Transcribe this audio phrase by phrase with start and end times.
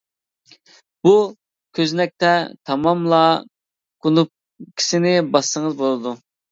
[1.07, 1.11] بۇ
[1.81, 2.33] كۆزنەكتە،
[2.71, 3.23] «تاماملا»
[4.07, 6.21] كۇنۇپكىسىنى باسسىڭىز بولىدۇ:.